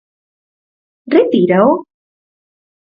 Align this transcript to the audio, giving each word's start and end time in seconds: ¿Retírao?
¿Retírao? 1.15 1.69